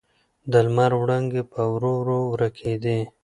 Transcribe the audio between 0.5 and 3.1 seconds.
د لمر وړانګې په ورو ورو ورکېدې.